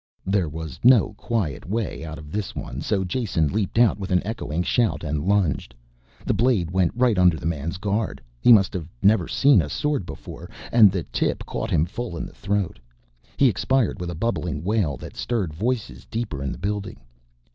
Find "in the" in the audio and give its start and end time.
12.17-12.33, 16.41-16.57